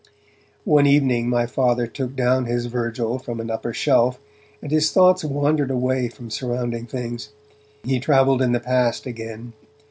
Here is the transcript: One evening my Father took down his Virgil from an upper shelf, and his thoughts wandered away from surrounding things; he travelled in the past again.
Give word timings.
One 0.65 0.87
evening 0.87 1.29
my 1.29 1.45
Father 1.45 1.85
took 1.85 2.15
down 2.15 2.45
his 2.47 2.65
Virgil 2.65 3.19
from 3.19 3.39
an 3.39 3.51
upper 3.51 3.71
shelf, 3.71 4.19
and 4.59 4.71
his 4.71 4.91
thoughts 4.91 5.23
wandered 5.23 5.69
away 5.69 6.09
from 6.09 6.31
surrounding 6.31 6.87
things; 6.87 7.29
he 7.83 7.99
travelled 7.99 8.41
in 8.41 8.51
the 8.51 8.59
past 8.59 9.05
again. 9.05 9.53